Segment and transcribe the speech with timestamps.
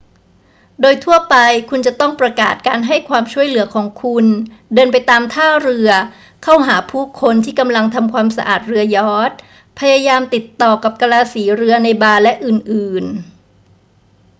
[0.81, 1.35] โดยทั่วไป
[1.69, 4.25] คุณจะต้องประกาศการให้ความช่วยเหลือของคุณ
[4.73, 5.89] เดินไปตามท่าเรือ
[6.43, 9.37] เข้าหาผู้คนที่กำลังทำความสะอาดเรือยอตช์
[9.79, 13.13] พยายามติดต่อกับกะลาสีเรือในบาร์ และอื่น ๆ